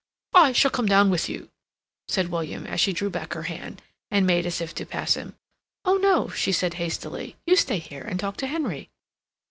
[0.33, 1.51] "I shall come down with you,"
[2.07, 5.35] said William, as she drew back her hand, and made as if to pass him.
[5.85, 7.35] "Oh no," she said hastily.
[7.45, 8.89] "You stay here and talk to Henry."